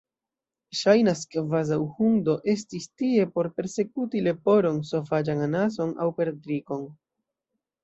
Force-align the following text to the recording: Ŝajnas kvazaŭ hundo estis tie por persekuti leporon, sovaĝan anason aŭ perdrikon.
Ŝajnas 0.77 1.19
kvazaŭ 1.35 1.77
hundo 1.97 2.35
estis 2.55 2.89
tie 3.03 3.27
por 3.37 3.51
persekuti 3.61 4.25
leporon, 4.31 4.83
sovaĝan 4.95 5.47
anason 5.51 5.95
aŭ 6.07 6.11
perdrikon. 6.19 6.91